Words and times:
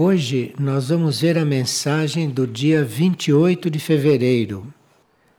Hoje 0.00 0.54
nós 0.56 0.90
vamos 0.90 1.22
ver 1.22 1.36
a 1.36 1.44
mensagem 1.44 2.30
do 2.30 2.46
dia 2.46 2.84
28 2.84 3.68
de 3.68 3.80
fevereiro 3.80 4.72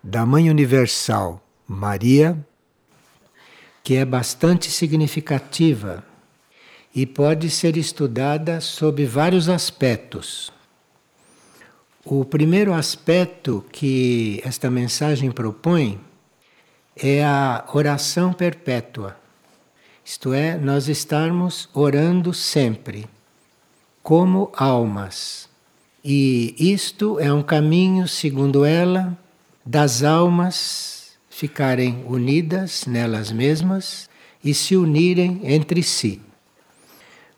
da 0.04 0.26
Mãe 0.26 0.50
Universal 0.50 1.42
Maria, 1.66 2.38
que 3.82 3.96
é 3.96 4.04
bastante 4.04 4.70
significativa 4.70 6.04
e 6.94 7.06
pode 7.06 7.50
ser 7.50 7.78
estudada 7.78 8.60
sob 8.60 9.06
vários 9.06 9.48
aspectos. 9.48 10.52
O 12.04 12.26
primeiro 12.26 12.74
aspecto 12.74 13.64
que 13.72 14.42
esta 14.44 14.70
mensagem 14.70 15.32
propõe 15.32 16.02
é 16.98 17.24
a 17.24 17.64
oração 17.74 18.34
perpétua, 18.34 19.16
isto 20.04 20.34
é, 20.34 20.58
nós 20.58 20.90
estarmos 20.90 21.70
orando 21.74 22.34
sempre 22.34 23.08
como 24.10 24.52
almas. 24.56 25.48
E 26.04 26.56
isto 26.58 27.20
é 27.20 27.32
um 27.32 27.44
caminho, 27.44 28.08
segundo 28.08 28.66
ela, 28.66 29.16
das 29.64 30.02
almas 30.02 31.12
ficarem 31.30 32.04
unidas 32.08 32.88
nelas 32.88 33.32
mesmas 33.32 34.10
e 34.44 34.52
se 34.52 34.76
unirem 34.76 35.42
entre 35.44 35.84
si. 35.84 36.20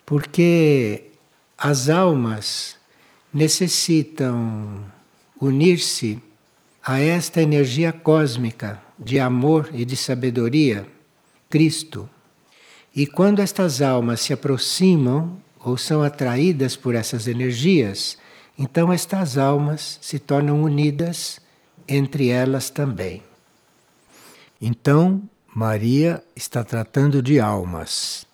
Porque 0.06 1.12
as 1.58 1.90
almas 1.90 2.78
necessitam 3.34 4.86
unir-se 5.42 6.24
a 6.82 7.02
esta 7.02 7.42
energia 7.42 7.92
cósmica 7.92 8.82
de 8.98 9.20
amor 9.20 9.70
e 9.74 9.84
de 9.84 9.98
sabedoria, 9.98 10.88
Cristo. 11.50 12.10
E 12.96 13.06
quando 13.06 13.42
estas 13.42 13.82
almas 13.82 14.22
se 14.22 14.32
aproximam 14.32 15.38
ou 15.64 15.78
são 15.78 16.02
atraídas 16.04 16.76
por 16.76 16.96
essas 16.96 17.27
energias, 17.27 18.18
então 18.58 18.91
estas 18.91 19.38
almas 19.38 19.99
se 20.02 20.20
tornam 20.20 20.62
unidas 20.62 21.40
entre 21.88 22.30
elas 22.30 22.70
também. 22.70 23.22
Então, 24.62 25.22
Maria 25.54 26.24
está 26.35 26.63
tratando 26.63 27.22
de 27.22 27.40
almas. 27.40 28.26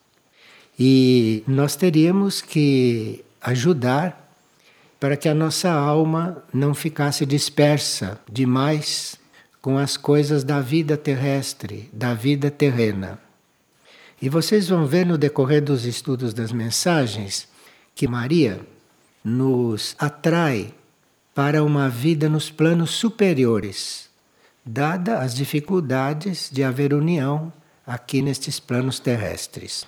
E 0.78 1.44
nós 1.48 1.76
teríamos 1.76 2.42
que 2.42 3.24
ajudar 3.42 4.28
para 5.00 5.18
que 5.18 5.30
a 5.30 5.34
nossa 5.34 5.72
alma 5.72 6.44
não 6.54 6.73
ficasse 6.73 7.26
dispersa 7.26 8.20
demais 8.32 9.18
com 9.62 9.78
as 9.78 9.98
coisas 9.98 10.44
da 10.44 10.60
vida 10.60 10.96
terrestre, 10.96 11.90
da 11.92 12.14
vida 12.14 12.52
terrena. 12.52 13.20
E 14.22 14.30
vocês 14.30 14.68
vão 14.68 14.86
ver 14.86 15.06
no 15.06 15.18
decorrer 15.18 15.64
dos 15.64 15.86
estudos 15.86 16.34
das 16.34 16.52
mensagens 16.52 17.48
que 17.94 18.08
Maria 18.08 18.60
nos 19.23 19.96
atrai 20.00 20.73
para 21.36 21.64
uma 21.64 21.88
vida 21.88 22.28
nos 22.28 22.50
planos 22.50 22.92
superiores, 22.92 24.10
dada 24.66 25.20
as 25.20 25.36
dificuldades 25.36 26.50
de 26.52 26.64
haver 26.64 26.94
união 26.94 27.54
aqui 27.86 28.22
nestes 28.23 28.60
planos 28.60 29.00
terrestres. 29.00 29.86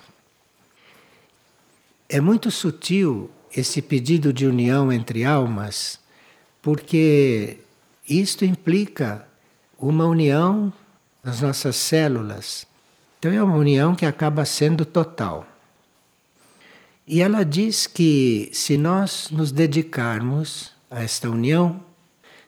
É 2.08 2.20
muito 2.20 2.50
sutil 2.50 3.30
esse 3.54 3.82
pedido 3.82 4.32
de 4.32 4.46
união 4.46 4.92
entre 4.92 5.24
almas, 5.24 5.98
porque 6.62 7.58
isto 8.08 8.44
implica 8.44 9.26
uma 9.76 10.04
união 10.06 10.72
das 11.22 11.40
nossas 11.40 11.74
células 11.74 12.66
então 13.20 13.30
é 13.30 13.42
uma 13.42 13.56
união 13.56 13.94
que 13.94 14.06
acaba 14.06 14.46
sendo 14.46 14.86
total. 14.86 15.46
E 17.06 17.20
ela 17.20 17.44
diz 17.44 17.86
que 17.86 18.48
se 18.50 18.78
nós 18.78 19.28
nos 19.30 19.52
dedicarmos 19.52 20.72
a 20.90 21.02
esta 21.02 21.28
união, 21.28 21.82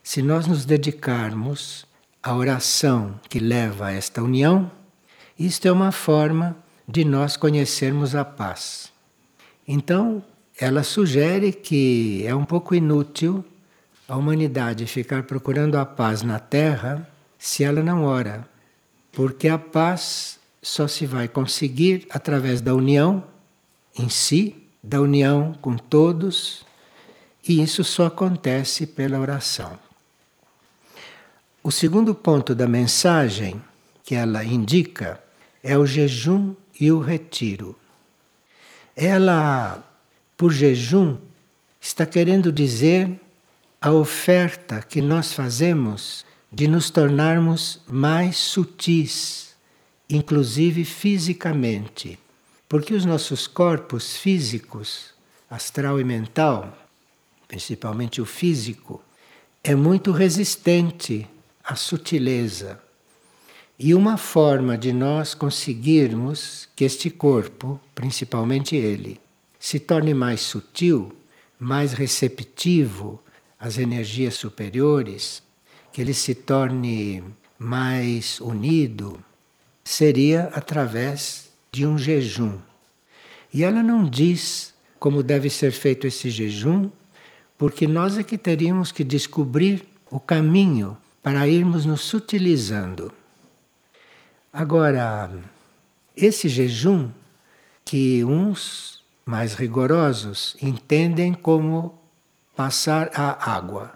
se 0.03 0.22
nós 0.22 0.47
nos 0.47 0.65
dedicarmos 0.65 1.84
à 2.22 2.34
oração 2.34 3.21
que 3.28 3.38
leva 3.38 3.88
a 3.88 3.93
esta 3.93 4.22
união, 4.22 4.71
isto 5.38 5.69
é 5.69 5.72
uma 5.72 5.93
forma 5.93 6.56
de 6.88 7.05
nós 7.05 7.37
conhecermos 7.37 8.15
a 8.15 8.25
paz. 8.25 8.91
Então, 9.69 10.25
ela 10.59 10.82
sugere 10.82 11.53
que 11.53 12.25
é 12.27 12.34
um 12.34 12.47
pouco 12.47 12.75
inútil 12.75 13.44
a 14.09 14.16
humanidade 14.16 14.87
ficar 14.87 15.25
procurando 15.25 15.77
a 15.77 15.84
paz 15.84 16.22
na 16.22 16.38
Terra 16.38 17.06
se 17.38 17.62
ela 17.62 17.82
não 17.82 18.05
ora, 18.05 18.49
porque 19.12 19.49
a 19.49 19.59
paz 19.59 20.41
só 20.62 20.87
se 20.87 21.05
vai 21.05 21.27
conseguir 21.27 22.06
através 22.09 22.61
da 22.61 22.73
união 22.73 23.25
em 23.99 24.09
si, 24.09 24.55
da 24.81 25.00
união 25.00 25.53
com 25.61 25.77
todos, 25.77 26.65
e 27.47 27.61
isso 27.61 27.83
só 27.83 28.06
acontece 28.06 28.87
pela 28.87 29.19
oração. 29.19 29.77
O 31.62 31.71
segundo 31.71 32.15
ponto 32.15 32.55
da 32.55 32.69
mensagem 32.69 33.61
que 34.05 34.15
ela 34.15 34.45
indica 34.45 35.23
é 35.62 35.77
o 35.77 35.84
jejum 35.84 36.55
e 36.81 36.91
o 36.91 37.00
retiro. 37.00 37.77
Ela, 38.97 39.83
por 40.37 40.53
jejum, 40.53 41.19
está 41.81 42.06
querendo 42.06 42.53
dizer 42.53 43.21
a 43.81 43.93
oferta 43.93 44.81
que 44.81 45.00
nós 45.00 45.33
fazemos 45.33 46.25
de 46.53 46.69
nos 46.69 46.91
tornarmos 46.91 47.81
mais 47.89 48.37
sutis 48.37 49.51
inclusive 50.15 50.84
fisicamente, 50.84 52.19
porque 52.69 52.93
os 52.93 53.06
nossos 53.06 53.47
corpos 53.47 54.19
físicos, 54.19 55.15
astral 55.49 55.99
e 55.99 56.05
mental, 56.05 56.77
principalmente 57.49 58.21
o 58.21 58.27
físico, 58.27 59.03
é 59.65 59.75
muito 59.75 60.12
resistente 60.12 61.27
à 61.65 61.75
sutileza. 61.77 62.78
E 63.78 63.95
uma 63.95 64.19
forma 64.19 64.77
de 64.77 64.93
nós 64.93 65.33
conseguirmos 65.33 66.69
que 66.77 66.84
este 66.84 67.09
corpo, 67.09 67.81
principalmente 67.94 68.77
ele, 68.77 69.19
se 69.59 69.81
torne 69.81 70.12
mais 70.12 70.43
sutil, 70.43 71.11
mais 71.59 71.94
receptivo 71.94 73.19
às 73.59 73.79
energias 73.79 74.34
superiores, 74.34 75.43
que 75.91 76.03
ele 76.03 76.12
se 76.12 76.34
torne 76.34 77.25
mais 77.59 78.41
unido, 78.41 79.19
seria 79.84 80.50
através 80.54 81.50
de 81.70 81.87
um 81.87 81.98
jejum. 81.98 82.59
E 83.53 83.65
ela 83.65 83.82
não 83.82 84.04
diz 84.04 84.72
como 84.98 85.22
deve 85.22 85.50
ser 85.50 85.72
feito 85.72 86.06
esse 86.06 86.31
jejum, 86.31 86.88
porque 87.59 87.87
nós 87.87 88.16
é 88.16 88.22
que 88.22 88.38
teríamos 88.38 88.93
que 88.93 89.03
descobrir 89.03 89.84
o 90.10 90.20
caminho 90.20 90.97
para 91.22 91.48
irmos 91.48 91.84
nos 91.84 92.03
sutilizando. 92.03 93.12
Agora, 94.53 95.31
esse 96.16 96.49
jejum, 96.49 97.10
que 97.84 98.25
uns 98.25 99.03
mais 99.25 99.54
rigorosos 99.54 100.56
entendem 100.60 101.32
como 101.32 101.99
passar 102.54 103.10
a 103.14 103.54
água, 103.54 103.93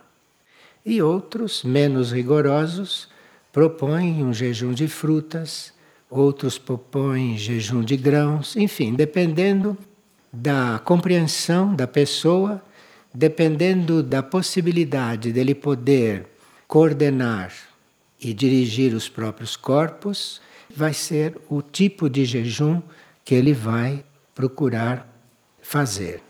e 0.84 1.02
outros 1.02 1.62
menos 1.62 2.12
rigorosos 2.12 3.08
propõem 3.52 4.24
um 4.24 4.32
jejum 4.32 4.72
de 4.72 4.88
frutas, 4.88 5.72
outros 6.10 6.58
propõem 6.58 7.36
jejum 7.36 7.82
de 7.82 7.96
grãos, 7.96 8.56
enfim, 8.56 8.94
dependendo 8.94 9.76
da 10.32 10.80
compreensão 10.84 11.74
da 11.74 11.86
pessoa, 11.86 12.62
dependendo 13.12 14.02
da 14.02 14.22
possibilidade 14.22 15.32
dele 15.32 15.54
poder 15.54 16.26
coordenar 16.68 17.52
e 18.20 18.32
dirigir 18.34 18.94
os 18.94 19.08
próprios 19.08 19.56
corpos, 19.56 20.40
vai 20.74 20.92
ser 20.92 21.36
o 21.48 21.62
tipo 21.62 22.08
de 22.10 22.24
jejum 22.24 22.82
que 23.24 23.34
ele 23.34 23.52
vai 23.52 24.04
procurar 24.34 25.08
fazer. 25.62 26.22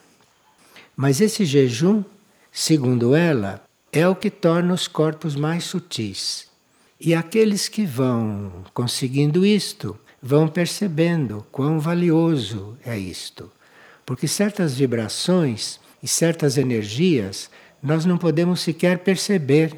Mas 0.96 1.20
esse 1.20 1.44
jejum, 1.44 2.02
segundo 2.50 3.14
ela, 3.14 3.62
é 3.93 4.08
o 4.08 4.14
que 4.17 4.31
torna 4.31 4.72
os 4.72 4.87
corpos 4.87 5.34
mais 5.34 5.64
sutis. 5.64 6.49
E 6.98 7.14
aqueles 7.14 7.69
que 7.69 7.84
vão 7.84 8.64
conseguindo 8.72 9.44
isto 9.44 9.98
vão 10.22 10.48
percebendo 10.48 11.46
quão 11.52 11.78
valioso 11.78 12.76
é 12.84 12.98
isto. 12.98 13.50
Porque 14.04 14.26
certas 14.26 14.75
vibrações 14.75 15.78
e 16.02 16.08
certas 16.08 16.56
energias 16.56 17.50
nós 17.82 18.04
não 18.04 18.16
podemos 18.16 18.60
sequer 18.60 19.00
perceber 19.00 19.76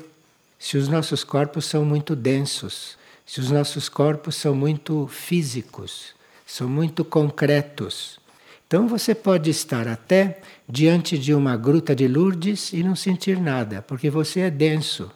se 0.59 0.77
os 0.77 0.89
nossos 0.89 1.25
corpos 1.25 1.65
são 1.65 1.85
muito 1.85 2.15
densos, 2.15 2.97
se 3.27 3.41
os 3.41 3.51
nossos 3.51 3.89
corpos 3.89 4.37
são 4.37 4.55
muito 4.55 5.07
físicos, 5.09 6.15
são 6.47 6.69
muito 6.69 7.05
concretos. 7.05 8.19
Então 8.67 8.87
você 8.87 9.15
pode 9.15 9.51
estar 9.51 9.89
até 9.89 10.41
diante 10.69 11.19
de 11.19 11.35
uma 11.35 11.57
gruta 11.57 11.95
de 11.97 12.07
Lourdes 12.07 12.73
e 12.73 12.83
não 12.83 12.95
sentir 12.95 13.41
nada, 13.41 13.83
porque 13.83 14.09
você 14.09 14.41
é 14.41 14.51
denso. 14.51 15.11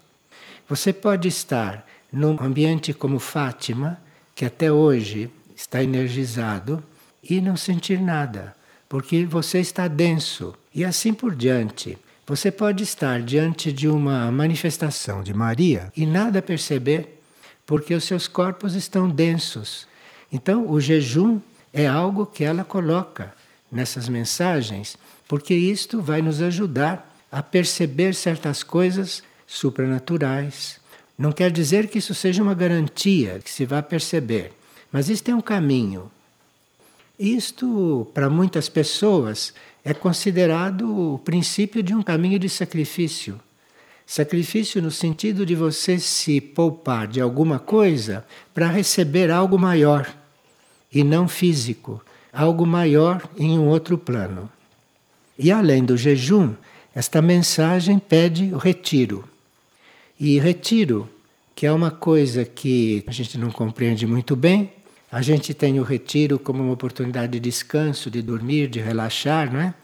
Você 0.68 0.92
pode 0.92 1.28
estar 1.28 1.86
num 2.12 2.36
ambiente 2.40 2.92
como 2.92 3.18
Fátima, 3.18 3.98
que 4.34 4.44
até 4.44 4.70
hoje 4.70 5.30
está 5.56 5.82
energizado, 5.82 6.82
e 7.22 7.40
não 7.40 7.56
sentir 7.56 8.00
nada, 8.00 8.54
porque 8.88 9.24
você 9.24 9.60
está 9.60 9.86
denso. 9.88 10.54
E 10.74 10.84
assim 10.84 11.14
por 11.14 11.34
diante. 11.34 11.96
Você 12.26 12.50
pode 12.50 12.82
estar 12.82 13.20
diante 13.22 13.72
de 13.72 13.88
uma 13.88 14.30
manifestação 14.30 15.22
de 15.22 15.34
Maria 15.34 15.92
e 15.96 16.06
nada 16.06 16.40
perceber, 16.40 17.20
porque 17.66 17.94
os 17.94 18.04
seus 18.04 18.28
corpos 18.28 18.74
estão 18.74 19.08
densos. 19.08 19.86
Então, 20.32 20.70
o 20.70 20.80
jejum 20.80 21.40
é 21.72 21.86
algo 21.86 22.26
que 22.26 22.44
ela 22.44 22.64
coloca 22.64 23.34
nessas 23.70 24.08
mensagens, 24.08 24.96
porque 25.26 25.54
isto 25.54 26.00
vai 26.00 26.22
nos 26.22 26.40
ajudar 26.42 27.16
a 27.30 27.42
perceber 27.42 28.14
certas 28.14 28.62
coisas 28.62 29.22
supranaturais. 29.46 30.81
Não 31.22 31.30
quer 31.30 31.52
dizer 31.52 31.86
que 31.86 31.98
isso 31.98 32.16
seja 32.16 32.42
uma 32.42 32.52
garantia 32.52 33.38
que 33.38 33.48
se 33.48 33.64
vá 33.64 33.80
perceber, 33.80 34.50
mas 34.90 35.08
isto 35.08 35.30
é 35.30 35.34
um 35.36 35.40
caminho. 35.40 36.10
Isto, 37.16 38.08
para 38.12 38.28
muitas 38.28 38.68
pessoas, 38.68 39.54
é 39.84 39.94
considerado 39.94 41.14
o 41.14 41.18
princípio 41.20 41.80
de 41.80 41.94
um 41.94 42.02
caminho 42.02 42.40
de 42.40 42.48
sacrifício. 42.48 43.40
Sacrifício 44.04 44.82
no 44.82 44.90
sentido 44.90 45.46
de 45.46 45.54
você 45.54 45.96
se 45.96 46.40
poupar 46.40 47.06
de 47.06 47.20
alguma 47.20 47.60
coisa 47.60 48.26
para 48.52 48.66
receber 48.66 49.30
algo 49.30 49.56
maior 49.56 50.12
e 50.92 51.04
não 51.04 51.28
físico, 51.28 52.04
algo 52.32 52.66
maior 52.66 53.22
em 53.38 53.56
um 53.56 53.68
outro 53.68 53.96
plano. 53.96 54.50
E 55.38 55.52
além 55.52 55.84
do 55.84 55.96
jejum, 55.96 56.52
esta 56.92 57.22
mensagem 57.22 58.00
pede 58.00 58.52
o 58.52 58.58
retiro. 58.58 59.22
E 60.18 60.38
retiro, 60.38 61.08
que 61.54 61.66
é 61.66 61.72
uma 61.72 61.90
coisa 61.90 62.44
que 62.44 63.04
a 63.06 63.12
gente 63.12 63.38
não 63.38 63.50
compreende 63.50 64.06
muito 64.06 64.34
bem, 64.34 64.72
a 65.10 65.20
gente 65.20 65.52
tem 65.52 65.78
o 65.78 65.82
retiro 65.82 66.38
como 66.38 66.62
uma 66.62 66.72
oportunidade 66.72 67.32
de 67.32 67.40
descanso, 67.40 68.10
de 68.10 68.22
dormir, 68.22 68.68
de 68.68 68.80
relaxar, 68.80 69.52
não 69.52 69.60
é? 69.60 69.74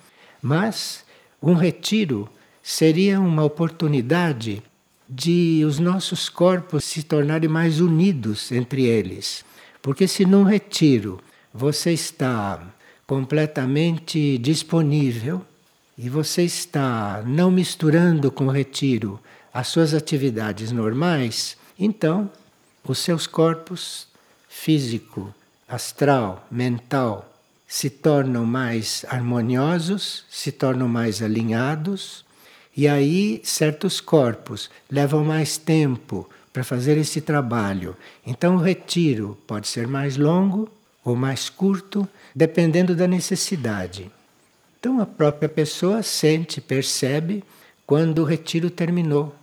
Mas 0.40 1.04
um 1.42 1.52
retiro 1.52 2.28
seria 2.62 3.20
uma 3.20 3.44
oportunidade 3.44 4.62
de 5.06 5.62
os 5.66 5.78
nossos 5.78 6.30
corpos 6.30 6.84
se 6.84 7.02
tornarem 7.02 7.48
mais 7.48 7.78
unidos 7.80 8.50
entre 8.50 8.84
eles. 8.84 9.44
Porque 9.82 10.08
se 10.08 10.24
num 10.24 10.44
retiro 10.44 11.20
você 11.52 11.92
está 11.92 12.66
completamente 13.06 14.38
disponível 14.38 15.44
e 15.96 16.08
você 16.08 16.42
está 16.42 17.22
não 17.26 17.50
misturando 17.50 18.30
com 18.30 18.46
o 18.46 18.50
retiro 18.50 19.20
as 19.52 19.68
suas 19.68 19.92
atividades 19.92 20.70
normais, 20.72 21.57
então 21.78 22.30
os 22.84 22.98
seus 22.98 23.26
corpos 23.26 24.08
físico, 24.48 25.34
astral, 25.69 26.46
mental 26.50 27.28
se 27.69 27.90
tornam 27.90 28.46
mais 28.46 29.04
harmoniosos, 29.08 30.25
se 30.30 30.50
tornam 30.50 30.88
mais 30.88 31.22
alinhados, 31.22 32.25
e 32.75 32.88
aí 32.88 33.42
certos 33.44 34.00
corpos 34.00 34.70
levam 34.90 35.22
mais 35.22 35.58
tempo 35.58 36.28
para 36.50 36.64
fazer 36.64 36.96
esse 36.96 37.20
trabalho. 37.20 37.94
Então 38.26 38.56
o 38.56 38.60
retiro 38.60 39.36
pode 39.46 39.69
ser 39.69 39.86
mais 39.86 40.16
longo 40.16 40.69
ou 41.04 41.14
mais 41.14 41.50
curto, 41.50 42.08
dependendo 42.34 42.96
da 42.96 43.06
necessidade. 43.06 44.10
Então 44.80 45.00
a 45.00 45.06
própria 45.06 45.48
pessoa 45.48 46.02
sente, 46.02 46.60
percebe 46.60 47.44
quando 47.86 48.20
o 48.20 48.25
retiro 48.25 48.70
terminou, 48.70 49.34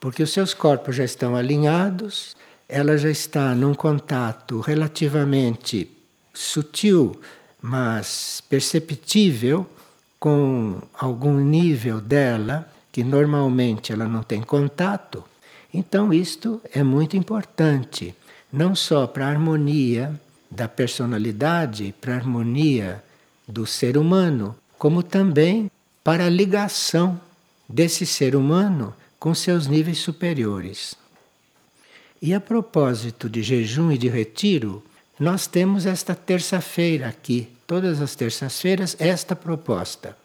porque 0.00 0.22
os 0.22 0.32
seus 0.32 0.54
corpos 0.54 0.96
já 0.96 1.04
estão 1.04 1.36
alinhados, 1.36 2.34
ela 2.66 2.96
já 2.96 3.10
está 3.10 3.54
num 3.54 3.74
contato 3.74 4.60
relativamente 4.60 5.90
sutil, 6.32 7.20
mas 7.60 8.42
perceptível 8.48 9.68
com 10.18 10.80
algum 10.98 11.38
nível 11.38 12.00
dela 12.00 12.66
que 12.90 13.04
normalmente 13.04 13.92
ela 13.92 14.08
não 14.08 14.22
tem 14.22 14.40
contato. 14.40 15.22
Então 15.72 16.12
isto 16.12 16.60
é 16.72 16.82
muito 16.82 17.16
importante, 17.16 18.14
não 18.52 18.74
só 18.74 19.06
para 19.06 19.26
a 19.26 19.30
harmonia 19.30 20.18
da 20.50 20.66
personalidade, 20.66 21.94
para 22.00 22.14
a 22.14 22.16
harmonia 22.16 23.04
do 23.46 23.66
ser 23.66 23.96
humano, 23.96 24.56
como 24.78 25.02
também 25.02 25.70
para 26.02 26.26
a 26.26 26.30
ligação 26.30 27.20
desse 27.68 28.06
ser 28.06 28.34
humano 28.34 28.94
com 29.20 29.34
seus 29.34 29.66
níveis 29.66 29.98
superiores. 29.98 30.96
E 32.22 32.32
a 32.32 32.40
propósito 32.40 33.28
de 33.28 33.42
jejum 33.42 33.92
e 33.92 33.98
de 33.98 34.08
retiro, 34.08 34.82
nós 35.18 35.46
temos 35.46 35.84
esta 35.84 36.14
terça-feira 36.14 37.06
aqui, 37.06 37.48
todas 37.66 38.00
as 38.00 38.14
terças-feiras, 38.16 38.96
esta 38.98 39.36
proposta. 39.36 40.16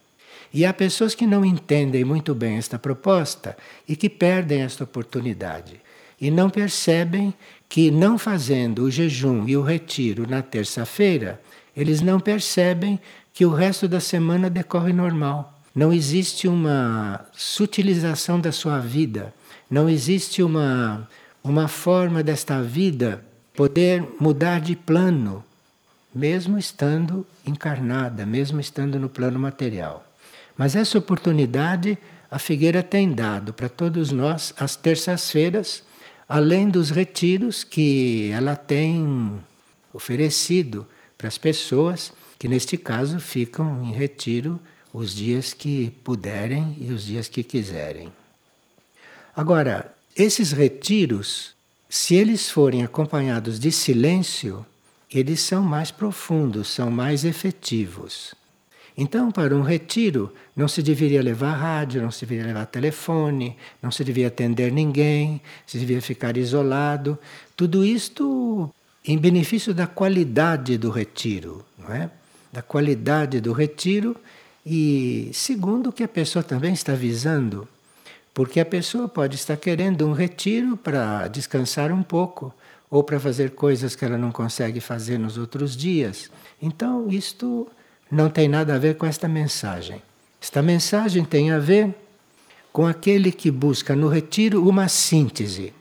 E 0.54 0.66
há 0.66 0.74
pessoas 0.74 1.14
que 1.14 1.28
não 1.28 1.44
entendem 1.44 2.06
muito 2.06 2.34
bem 2.34 2.58
esta 2.58 2.80
proposta 2.80 3.58
e 3.86 3.96
que 3.98 4.10
perdem 4.10 4.62
esta 4.62 4.86
oportunidade. 4.86 5.82
E 6.20 6.32
não 6.32 6.50
percebem 6.50 7.34
que, 7.68 7.92
não 7.92 8.18
fazendo 8.18 8.84
o 8.84 8.92
jejum 8.92 9.46
e 9.46 9.58
o 9.58 9.62
retiro 9.62 10.26
na 10.30 10.42
terça-feira, 10.42 11.42
eles 11.76 12.00
não 12.00 12.22
percebem 12.22 12.98
que 13.34 13.46
o 13.46 13.54
resto 13.54 13.86
da 13.86 14.00
semana 14.00 14.50
decorre 14.50 14.94
normal. 14.94 15.55
Não 15.75 15.92
existe 15.92 16.48
uma 16.48 17.25
sutilização 17.33 18.39
da 18.39 18.51
sua 18.51 18.80
vida, 18.80 19.33
não 19.69 19.89
existe 19.89 20.42
uma 20.42 21.07
uma 21.45 21.68
forma 21.68 22.24
desta 22.24 22.60
vida 22.63 23.24
poder 23.54 24.04
mudar 24.19 24.60
de 24.60 24.75
plano, 24.75 25.44
mesmo 26.13 26.57
estando 26.57 27.24
encarnada, 27.45 28.25
mesmo 28.25 28.60
estando 28.60 29.00
no 29.00 29.07
plano 29.07 29.38
material. 29.38 30.04
Mas 30.57 30.75
essa 30.75 30.98
oportunidade 30.98 32.00
a 32.31 32.39
Figueira 32.39 32.81
tem 32.81 33.13
dado 33.13 33.54
para 33.54 33.69
todos 33.69 34.12
nós 34.12 34.56
às 34.57 34.75
terças-feiras, 34.75 35.83
além 36.27 36.68
dos 36.68 36.89
retiros 36.89 37.63
que 37.63 38.31
ela 38.33 38.56
tem 38.56 39.39
oferecido 39.94 40.88
para 41.16 41.27
as 41.27 41.38
pessoas 41.38 42.12
que, 42.39 42.48
neste 42.48 42.75
caso, 42.75 43.19
ficam 43.19 43.83
em 43.83 43.94
retiro 43.94 44.60
os 44.96 45.14
dias 45.14 45.54
que 45.54 45.90
puderem 46.06 46.78
e 46.80 46.90
os 46.94 47.04
dias 47.04 47.28
que 47.28 47.44
quiserem. 47.44 48.12
Agora, 49.36 49.94
esses 50.16 50.54
retiros, 50.54 51.54
se 51.90 52.16
eles 52.16 52.50
forem 52.50 52.82
acompanhados 52.82 53.60
de 53.60 53.74
silêncio, 53.74 54.66
eles 55.12 55.42
são 55.42 55.62
mais 55.62 55.92
profundos, 55.92 56.70
são 56.70 56.90
mais 56.90 57.26
efetivos. 57.26 58.34
Então, 58.98 59.34
para 59.34 59.54
um 59.54 59.62
retiro, 59.62 60.34
não 60.56 60.70
se 60.70 60.82
deveria 60.82 61.22
levar 61.22 61.56
rádio, 61.56 62.02
não 62.02 62.10
se 62.10 62.25
deveria 62.25 62.48
levar 62.48 62.66
telefone, 62.66 63.58
não 63.82 63.92
se 63.92 64.02
devia 64.02 64.28
atender 64.28 64.72
ninguém, 64.72 65.42
se 65.68 65.78
devia 65.78 66.02
ficar 66.02 66.38
isolado. 66.38 67.20
Tudo 67.58 67.84
isto 67.84 68.74
em 69.04 69.18
benefício 69.18 69.74
da 69.74 69.88
qualidade 69.88 70.78
do 70.78 70.90
retiro, 70.90 71.66
não 71.78 71.94
é? 71.94 72.10
Da 72.54 72.62
qualidade 72.62 73.42
do 73.42 73.52
retiro 73.52 74.16
e 74.65 75.29
segundo 75.31 75.91
que 75.91 76.03
a 76.03 76.07
pessoa 76.07 76.41
também 76.41 76.74
está 76.74 76.93
visando, 76.93 77.67
porque 78.34 78.60
a 78.60 78.65
pessoa 78.65 79.07
pode 79.07 79.36
estar 79.36 79.55
querendo 79.57 80.07
um 80.07 80.12
retiro 80.12 80.75
para 80.75 81.27
descansar 81.27 81.91
um 81.91 82.01
pouco 82.01 82.51
ou 82.89 83.03
para 83.03 83.19
fazer 83.19 83.51
coisas 83.51 83.95
que 83.95 84.03
ela 84.03 84.17
não 84.17 84.31
consegue 84.31 84.79
fazer 84.79 85.19
nos 85.19 85.38
outros 85.38 85.77
dias. 85.77 86.31
Então, 86.62 87.07
isto 87.10 87.67
não 88.10 88.29
tem 88.29 88.48
nada 88.48 88.75
a 88.75 88.79
ver 88.79 88.95
com 88.95 89.05
esta 89.05 89.27
mensagem. 89.27 90.01
Esta 90.41 90.62
mensagem 90.62 91.24
tem 91.24 91.51
a 91.51 91.60
ver 91.60 91.93
com 92.74 92.88
aquele 92.88 93.31
que 93.31 93.51
busca 93.51 93.95
no 93.95 94.07
retiro 94.07 94.67
uma 94.67 94.88
síntese. 94.88 95.74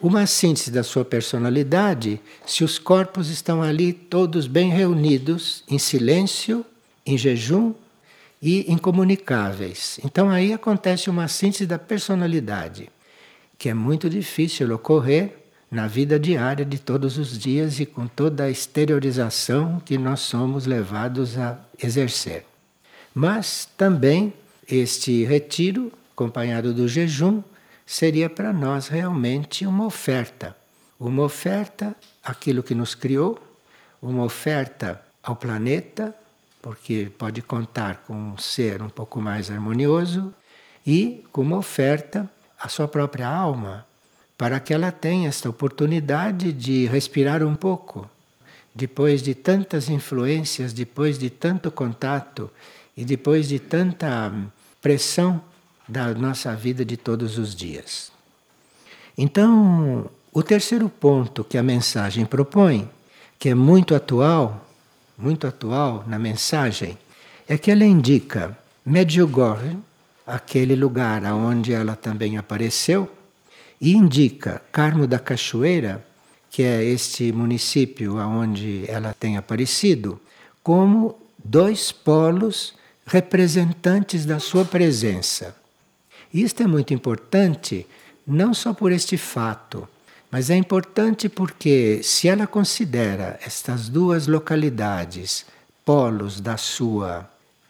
Uma 0.00 0.26
síntese 0.26 0.70
da 0.70 0.82
sua 0.82 1.04
personalidade, 1.04 2.20
se 2.46 2.64
os 2.64 2.78
corpos 2.78 3.28
estão 3.28 3.62
ali 3.62 3.92
todos 3.92 4.46
bem 4.46 4.70
reunidos, 4.70 5.62
em 5.68 5.78
silêncio, 5.78 6.64
em 7.04 7.18
jejum 7.18 7.74
e 8.42 8.70
incomunicáveis. 8.72 10.00
Então 10.04 10.30
aí 10.30 10.52
acontece 10.52 11.10
uma 11.10 11.28
síntese 11.28 11.66
da 11.66 11.78
personalidade, 11.78 12.90
que 13.58 13.68
é 13.68 13.74
muito 13.74 14.08
difícil 14.08 14.74
ocorrer 14.74 15.36
na 15.70 15.86
vida 15.86 16.18
diária 16.18 16.64
de 16.64 16.78
todos 16.78 17.16
os 17.18 17.38
dias 17.38 17.78
e 17.78 17.86
com 17.86 18.06
toda 18.06 18.44
a 18.44 18.50
exteriorização 18.50 19.80
que 19.84 19.96
nós 19.96 20.20
somos 20.20 20.66
levados 20.66 21.38
a 21.38 21.58
exercer. 21.80 22.44
Mas 23.14 23.68
também 23.76 24.32
este 24.68 25.24
retiro, 25.24 25.92
acompanhado 26.12 26.72
do 26.72 26.88
jejum, 26.88 27.42
seria 27.86 28.30
para 28.30 28.52
nós 28.52 28.88
realmente 28.88 29.66
uma 29.66 29.84
oferta. 29.84 30.56
Uma 30.98 31.22
oferta 31.22 31.94
àquilo 32.22 32.62
que 32.62 32.74
nos 32.74 32.94
criou, 32.94 33.38
uma 34.00 34.24
oferta 34.24 35.00
ao 35.22 35.34
planeta, 35.36 36.14
porque 36.62 37.10
pode 37.18 37.42
contar 37.42 38.02
com 38.06 38.14
um 38.14 38.38
ser 38.38 38.82
um 38.82 38.88
pouco 38.88 39.20
mais 39.20 39.50
harmonioso 39.50 40.32
e 40.86 41.24
com 41.32 41.42
uma 41.42 41.58
oferta 41.58 42.28
à 42.58 42.68
sua 42.68 42.86
própria 42.86 43.28
alma, 43.28 43.86
para 44.36 44.60
que 44.60 44.72
ela 44.72 44.90
tenha 44.90 45.28
esta 45.28 45.48
oportunidade 45.48 46.52
de 46.52 46.86
respirar 46.86 47.42
um 47.42 47.54
pouco, 47.54 48.08
depois 48.74 49.22
de 49.22 49.34
tantas 49.34 49.88
influências, 49.88 50.72
depois 50.72 51.18
de 51.18 51.30
tanto 51.30 51.70
contato 51.70 52.50
e 52.96 53.04
depois 53.04 53.48
de 53.48 53.58
tanta 53.58 54.32
pressão 54.80 55.42
da 55.88 56.14
nossa 56.14 56.54
vida 56.54 56.84
de 56.84 56.96
todos 56.96 57.38
os 57.38 57.54
dias. 57.54 58.12
Então, 59.16 60.08
o 60.32 60.42
terceiro 60.42 60.88
ponto 60.88 61.42
que 61.42 61.58
a 61.58 61.62
mensagem 61.62 62.24
propõe, 62.24 62.88
que 63.38 63.48
é 63.48 63.54
muito 63.54 63.94
atual, 63.94 64.69
muito 65.20 65.46
atual 65.46 66.04
na 66.06 66.18
mensagem, 66.18 66.96
é 67.48 67.58
que 67.58 67.70
ela 67.70 67.84
indica 67.84 68.56
Medjugorje, 68.84 69.76
aquele 70.26 70.74
lugar 70.74 71.22
onde 71.24 71.72
ela 71.72 71.94
também 71.94 72.38
apareceu, 72.38 73.10
e 73.80 73.92
indica 73.92 74.62
Carmo 74.72 75.06
da 75.06 75.18
Cachoeira, 75.18 76.04
que 76.50 76.62
é 76.62 76.84
este 76.84 77.32
município 77.32 78.16
onde 78.16 78.84
ela 78.88 79.14
tem 79.18 79.36
aparecido, 79.36 80.20
como 80.62 81.16
dois 81.42 81.92
polos 81.92 82.74
representantes 83.06 84.24
da 84.24 84.38
sua 84.38 84.64
presença. 84.64 85.56
Isto 86.32 86.62
é 86.62 86.66
muito 86.66 86.94
importante, 86.94 87.86
não 88.26 88.54
só 88.54 88.72
por 88.72 88.92
este 88.92 89.16
fato, 89.16 89.88
mas 90.30 90.48
é 90.48 90.56
importante 90.56 91.28
porque, 91.28 92.00
se 92.02 92.28
ela 92.28 92.46
considera 92.46 93.38
estas 93.44 93.88
duas 93.88 94.26
localidades 94.26 95.44
polos 95.84 96.40
da 96.40 96.56
sua 96.56 97.28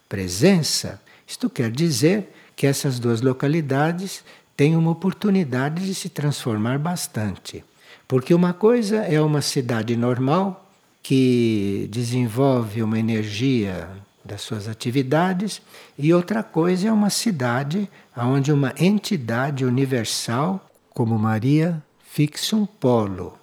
presença, 0.08 1.00
isto 1.26 1.48
quer 1.48 1.70
dizer 1.70 2.28
que 2.54 2.66
essas 2.66 2.98
duas 2.98 3.22
localidades 3.22 4.22
têm 4.56 4.76
uma 4.76 4.90
oportunidade 4.90 5.86
de 5.86 5.94
se 5.94 6.10
transformar 6.10 6.78
bastante. 6.78 7.64
Porque 8.06 8.34
uma 8.34 8.52
coisa 8.52 8.96
é 8.96 9.20
uma 9.20 9.40
cidade 9.40 9.96
normal 9.96 10.70
que 11.02 11.88
desenvolve 11.90 12.82
uma 12.82 12.98
energia 12.98 13.88
das 14.22 14.42
suas 14.42 14.68
atividades, 14.68 15.62
e 15.98 16.12
outra 16.12 16.42
coisa 16.42 16.88
é 16.88 16.92
uma 16.92 17.08
cidade 17.08 17.88
onde 18.14 18.52
uma 18.52 18.74
entidade 18.78 19.64
universal, 19.64 20.68
como 20.92 21.18
Maria, 21.18 21.82
fixa 22.12 22.56
um 22.56 22.66
polo. 22.66 23.38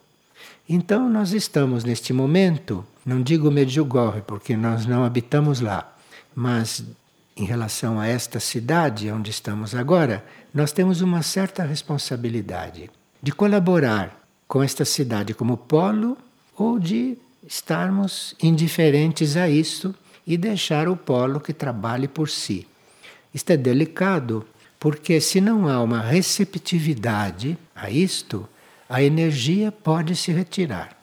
Então 0.68 1.10
nós 1.10 1.32
estamos 1.32 1.86
neste 1.86 2.12
momento, 2.12 2.86
não 3.06 3.22
digo 3.22 3.50
Medjugorje 3.50 4.22
porque 4.28 4.58
nós 4.58 4.86
não 4.86 5.06
habitamos 5.06 5.62
lá, 5.62 5.96
mas 6.36 6.84
em 7.38 7.46
relação 7.46 7.98
a 7.98 8.08
esta 8.08 8.42
cidade 8.42 9.10
onde 9.10 9.30
estamos 9.30 9.74
agora, 9.74 10.22
nós 10.54 10.74
temos 10.74 11.00
uma 11.00 11.24
certa 11.24 11.64
responsabilidade 11.64 12.90
de 13.24 13.32
colaborar 13.32 14.22
com 14.46 14.62
esta 14.62 14.84
cidade 14.84 15.34
como 15.34 15.56
polo 15.56 16.18
ou 16.58 16.78
de 16.78 17.18
estarmos 17.48 18.36
indiferentes 18.44 19.38
a 19.38 19.48
isso 19.50 19.96
e 20.26 20.36
deixar 20.36 20.90
o 20.90 20.98
polo 20.98 21.40
que 21.40 21.54
trabalhe 21.54 22.10
por 22.10 22.28
si. 22.28 22.68
Isto 23.34 23.52
é 23.52 23.58
delicado 23.58 24.46
porque, 24.78 25.22
se 25.22 25.40
não 25.40 25.70
há 25.70 25.82
uma 25.82 26.02
receptividade 26.02 27.58
a 27.74 27.90
isto, 27.90 28.48
a 28.90 29.02
energia 29.02 29.72
pode 29.72 30.16
se 30.16 30.32
retirar. 30.32 30.98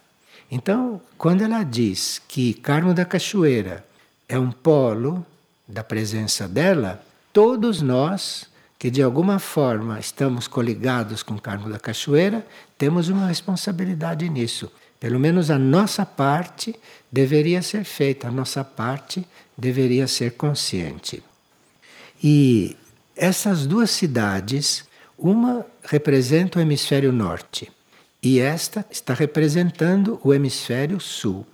Então, 0.50 1.00
quando 1.18 1.42
ela 1.42 1.62
diz 1.62 2.20
que 2.28 2.54
Carmo 2.54 2.94
da 2.94 3.04
Cachoeira 3.04 3.84
é 4.28 4.38
um 4.38 4.50
polo 4.50 5.24
da 5.66 5.82
presença 5.82 6.46
dela, 6.46 7.04
todos 7.32 7.82
nós 7.82 8.46
que 8.78 8.90
de 8.90 9.02
alguma 9.02 9.38
forma 9.38 9.98
estamos 9.98 10.46
coligados 10.46 11.22
com 11.22 11.38
Carmo 11.38 11.70
da 11.70 11.78
Cachoeira, 11.78 12.46
temos 12.76 13.08
uma 13.08 13.28
responsabilidade 13.28 14.28
nisso. 14.28 14.70
Pelo 15.00 15.18
menos 15.18 15.50
a 15.50 15.58
nossa 15.58 16.04
parte 16.04 16.74
deveria 17.10 17.62
ser 17.62 17.84
feita, 17.84 18.28
a 18.28 18.30
nossa 18.30 18.62
parte 18.62 19.26
deveria 19.56 20.06
ser 20.06 20.32
consciente. 20.32 21.22
E 22.22 22.76
essas 23.16 23.66
duas 23.66 23.90
cidades, 23.90 24.84
uma 25.18 25.64
representa 25.84 26.58
o 26.58 26.62
hemisfério 26.62 27.12
norte 27.12 27.70
e 28.22 28.40
esta 28.40 28.86
está 28.90 29.12
representando 29.12 30.18
o 30.24 30.32
hemisfério 30.32 30.98
sul. 30.98 31.46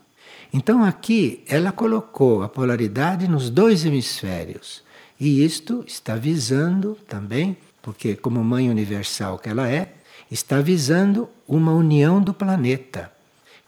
Então 0.52 0.84
aqui 0.84 1.42
ela 1.48 1.72
colocou 1.72 2.42
a 2.42 2.48
polaridade 2.48 3.28
nos 3.28 3.50
dois 3.50 3.84
hemisférios. 3.84 4.82
E 5.18 5.44
isto 5.44 5.84
está 5.86 6.14
visando 6.14 6.96
também, 7.08 7.56
porque 7.82 8.14
como 8.14 8.42
mãe 8.42 8.70
universal 8.70 9.38
que 9.38 9.48
ela 9.48 9.68
é, 9.68 9.94
está 10.30 10.60
visando 10.60 11.28
uma 11.46 11.72
união 11.72 12.22
do 12.22 12.32
planeta. 12.32 13.12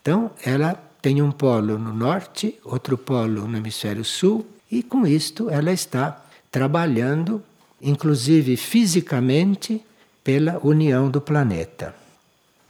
Então 0.01 0.31
ela 0.45 0.75
tem 1.03 1.21
um 1.21 1.33
polo 1.33 1.79
no 1.79 1.93
norte, 1.93 2.59
outro 2.65 2.97
polo 2.97 3.49
no 3.49 3.57
hemisfério 3.57 4.05
sul, 4.05 4.47
e 4.71 4.83
com 4.83 5.05
isto 5.05 5.51
ela 5.51 5.73
está 5.73 6.25
trabalhando, 6.51 7.43
inclusive 7.83 8.57
fisicamente, 8.57 9.85
pela 10.23 10.61
união 10.63 11.11
do 11.11 11.21
planeta. 11.21 11.95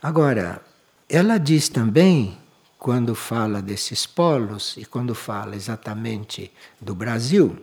Agora, 0.03 0.63
ela 1.09 1.37
diz 1.37 1.69
também 1.69 2.39
quando 2.79 3.15
fala 3.15 3.61
desses 3.61 4.07
polos 4.07 4.75
e 4.77 4.85
quando 4.85 5.15
fala 5.15 5.55
exatamente 5.55 6.51
do 6.81 6.95
Brasil, 6.95 7.57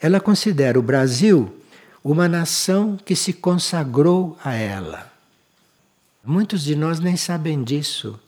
ela 0.00 0.20
considera 0.20 0.78
o 0.78 0.82
Brasil 0.82 1.56
uma 2.04 2.28
nação 2.28 2.98
que 3.04 3.16
se 3.16 3.32
consagrou 3.32 4.36
a 4.44 4.54
ela. 4.54 5.12
Muitos 6.24 6.62
de 6.62 6.74
nós 6.74 7.00
nem 7.00 7.16
sabem 7.16 7.62
disso, 7.62 8.18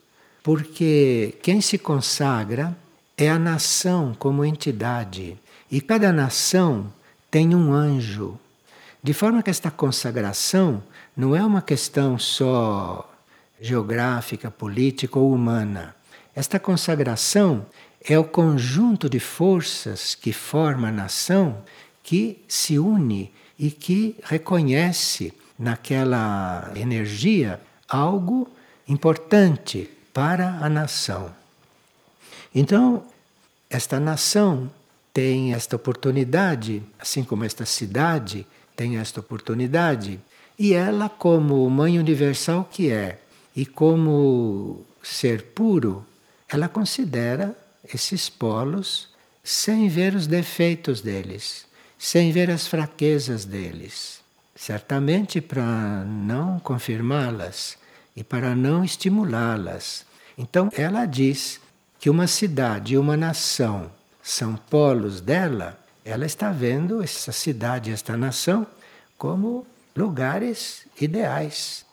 porque 0.43 1.37
quem 1.43 1.61
se 1.61 1.77
consagra 1.77 2.77
é 3.17 3.29
a 3.29 3.39
nação 3.39 4.15
como 4.19 4.45
entidade, 4.45 5.37
e 5.71 5.81
cada 5.81 6.13
nação 6.13 6.91
tem 7.31 7.55
um 7.55 7.73
anjo. 7.73 8.39
De 9.03 9.15
forma 9.15 9.43
que 9.43 9.51
esta 9.51 9.71
consagração 9.71 10.83
não 11.17 11.35
é 11.35 11.45
uma 11.45 11.63
questão 11.63 12.19
só 12.19 13.11
geográfica, 13.61 14.51
política 14.51 15.19
ou 15.19 15.33
humana. 15.33 15.95
Esta 16.35 16.59
consagração 16.59 17.67
é 18.03 18.19
o 18.19 18.25
conjunto 18.25 19.09
de 19.09 19.21
forças 19.21 20.15
que 20.15 20.33
forma 20.33 20.89
a 20.89 20.93
nação 20.93 21.63
que 22.03 22.43
se 22.49 22.79
une 22.79 23.33
e 23.59 23.71
que 23.71 24.17
reconhece 24.25 25.33
naquela 25.59 26.73
energia 26.75 27.61
algo 27.89 28.49
importante 28.89 29.91
para 30.13 30.59
a 30.63 30.69
nação. 30.69 31.31
Então, 32.55 33.05
esta 33.69 34.01
nação 34.01 34.71
tem 35.13 35.55
esta 35.55 35.77
oportunidade, 35.77 36.83
assim 36.99 37.25
como 37.25 37.45
esta 37.45 37.65
cidade 37.67 38.47
tem 38.77 38.97
esta 38.97 39.21
oportunidade, 39.21 40.19
e 40.59 40.73
ela, 40.73 41.09
como 41.09 41.69
mãe 41.69 41.99
universal 41.99 42.69
que 42.71 42.91
é, 42.91 43.19
e 43.55 43.67
como 43.67 44.85
ser 45.03 45.43
puro, 45.55 46.05
ela 46.49 46.69
considera 46.69 47.57
esses 47.93 48.29
polos 48.29 49.09
sem 49.43 49.89
ver 49.89 50.15
os 50.15 50.27
defeitos 50.27 51.01
deles, 51.01 51.67
sem 51.99 52.33
ver 52.33 52.51
as 52.51 52.67
fraquezas 52.67 53.45
deles. 53.45 54.21
Certamente 54.55 55.41
para 55.41 56.05
não 56.05 56.59
confirmá-las 56.61 57.77
e 58.15 58.23
para 58.23 58.55
não 58.55 58.85
estimulá-las. 58.85 60.05
Então 60.37 60.71
ela 60.77 61.07
diz 61.07 61.61
que 61.99 62.11
uma 62.11 62.27
cidade 62.27 62.97
uma 62.97 63.17
nação 63.17 63.91
são 64.31 64.57
polos 64.57 65.21
dela, 65.21 65.79
ela 66.05 66.27
está 66.27 66.51
vendo 66.51 67.03
essa 67.03 67.33
cidade 67.33 67.91
esta 67.91 68.17
nação 68.17 68.67
como 69.19 69.67
lugares 69.95 70.87
ideais 71.01 71.85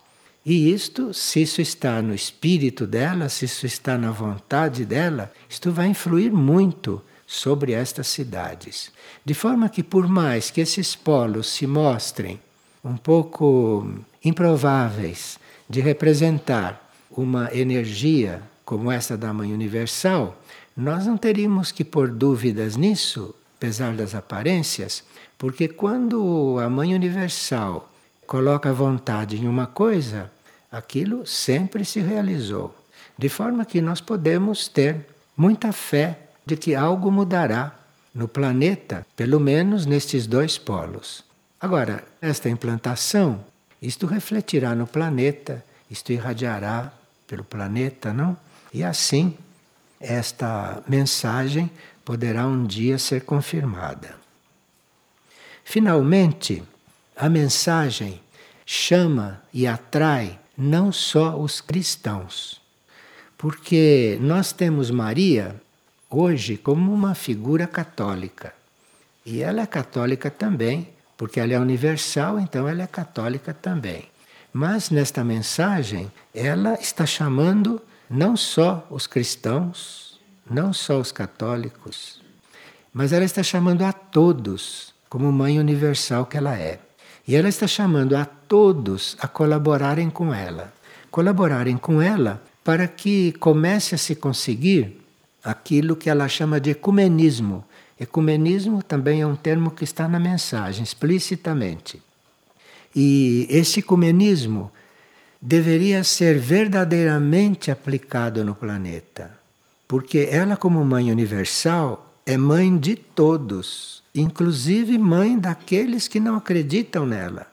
e 0.50 0.72
isto, 0.72 1.13
se 1.13 1.41
isso 1.41 1.60
está 1.60 2.01
no 2.01 2.15
espírito 2.15 2.88
dela, 2.88 3.27
se 3.27 3.44
isso 3.44 3.65
está 3.65 3.98
na 3.98 4.12
vontade 4.12 4.86
dela, 4.86 5.29
isto 5.50 5.74
vai 5.74 5.88
influir 5.88 6.32
muito 6.32 7.03
sobre 7.27 7.74
estas 7.74 8.08
cidades. 8.08 8.89
De 9.25 9.34
forma 9.34 9.67
que, 9.67 9.84
por 9.84 10.08
mais 10.08 10.50
que 10.50 10.62
esses 10.62 10.96
polos 10.96 11.48
se 11.48 11.67
mostrem 11.67 12.39
um 12.82 12.96
pouco 12.96 13.94
improváveis 14.24 15.38
de 15.70 15.82
representar 15.82 16.94
uma 17.12 17.53
energia 17.53 18.41
como 18.63 18.89
essa 18.89 19.17
da 19.17 19.34
Mãe 19.34 19.51
Universal, 19.51 20.41
nós 20.77 21.07
não 21.07 21.17
teríamos 21.17 21.72
que 21.72 21.84
pôr 21.84 22.12
dúvidas 22.12 22.75
nisso, 22.75 23.34
apesar 23.57 23.96
das 23.96 24.13
aparências, 24.13 25.03
porque 25.36 25.67
quando 25.67 26.60
a 26.60 26.69
Mãe 26.69 26.93
Universal 26.93 27.91
coloca 28.27 28.69
a 28.69 28.74
vontade 28.74 29.38
em 29.38 29.48
uma 29.48 29.65
coisa, 29.65 30.31
aquilo 30.72 31.25
sempre 31.25 31.84
se 31.84 32.00
realizou. 32.00 32.75
De 33.17 33.27
forma 33.27 33.65
que 33.65 33.81
nós 33.81 34.00
podemos 34.00 34.67
ter 34.67 35.07
muita 35.36 35.72
fé 35.72 36.19
de 36.46 36.55
que 36.55 36.75
algo 36.75 37.12
mudará 37.12 37.75
no 38.13 38.27
planeta, 38.27 39.05
pelo 39.15 39.39
menos 39.39 39.88
nestes 39.88 40.27
dois 40.27 40.60
polos. 40.60 41.24
Agora, 41.60 42.03
esta 42.22 42.50
implantação, 42.50 43.43
isto 43.81 44.05
refletirá 44.05 44.75
no 44.75 44.86
planeta, 44.86 45.65
isto 45.89 46.12
irradiará 46.12 46.93
pelo 47.25 47.43
planeta, 47.43 48.13
não? 48.13 48.38
E 48.72 48.84
assim 48.84 49.36
esta 49.99 50.81
mensagem 50.87 51.69
poderá 52.05 52.45
um 52.45 52.65
dia 52.65 52.97
ser 52.97 53.21
confirmada. 53.21 54.15
Finalmente, 55.63 56.63
a 57.15 57.27
mensagem 57.27 58.21
chama 58.65 59.41
e 59.53 59.67
atrai 59.67 60.39
não 60.57 60.91
só 60.91 61.37
os 61.37 61.61
cristãos, 61.61 62.61
porque 63.37 64.17
nós 64.21 64.51
temos 64.51 64.89
Maria 64.89 65.55
hoje 66.09 66.57
como 66.57 66.93
uma 66.93 67.13
figura 67.13 67.67
católica. 67.67 68.53
E 69.25 69.41
ela 69.41 69.61
é 69.61 69.65
católica 69.65 70.31
também, 70.31 70.89
porque 71.17 71.39
ela 71.39 71.53
é 71.53 71.59
universal, 71.59 72.39
então 72.39 72.67
ela 72.67 72.83
é 72.83 72.87
católica 72.87 73.53
também. 73.53 74.05
Mas 74.53 74.89
nesta 74.89 75.23
mensagem, 75.23 76.11
ela 76.33 76.75
está 76.75 77.05
chamando 77.05 77.81
não 78.09 78.37
só 78.37 78.87
os 78.89 79.07
cristãos, 79.07 80.19
não 80.49 80.71
só 80.71 80.99
os 80.99 81.11
católicos, 81.11 82.21
mas 82.93 83.13
ela 83.13 83.25
está 83.25 83.43
chamando 83.43 83.83
a 83.83 83.91
todos, 83.93 84.93
como 85.09 85.31
mãe 85.31 85.59
universal 85.59 86.25
que 86.25 86.37
ela 86.37 86.57
é. 86.57 86.79
E 87.27 87.35
ela 87.35 87.49
está 87.49 87.67
chamando 87.67 88.15
a 88.15 88.25
todos 88.25 89.17
a 89.19 89.27
colaborarem 89.27 90.09
com 90.09 90.33
ela. 90.33 90.73
Colaborarem 91.11 91.77
com 91.77 92.01
ela 92.01 92.41
para 92.63 92.87
que 92.87 93.33
comece 93.33 93.93
a 93.93 93.97
se 93.97 94.15
conseguir 94.15 95.01
aquilo 95.43 95.95
que 95.95 96.09
ela 96.09 96.27
chama 96.27 96.59
de 96.59 96.71
ecumenismo. 96.71 97.63
Ecumenismo 97.99 98.81
também 98.81 99.21
é 99.21 99.27
um 99.27 99.35
termo 99.35 99.71
que 99.71 99.83
está 99.83 100.07
na 100.07 100.19
mensagem 100.19 100.83
explicitamente. 100.83 102.01
E 102.95 103.45
esse 103.49 103.79
ecumenismo 103.79 104.71
deveria 105.47 106.03
ser 106.03 106.37
verdadeiramente 106.37 107.71
aplicado 107.71 108.43
no 108.43 108.53
planeta, 108.53 109.31
porque 109.87 110.27
ela, 110.29 110.57
como 110.57 110.83
mãe 110.83 111.11
universal, 111.11 112.13
é 112.25 112.35
mãe 112.35 112.77
de 112.77 112.95
todos 112.95 113.97
inclusive 114.19 114.97
mãe 114.97 115.37
daqueles 115.37 116.07
que 116.07 116.19
não 116.19 116.35
acreditam 116.35 117.05
nela, 117.05 117.47